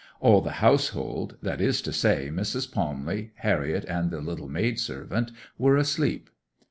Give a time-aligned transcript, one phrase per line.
[0.19, 2.71] All the household—that is to say, Mrs.
[2.71, 6.31] Palmley, Harriet, and the little maid servant—were asleep.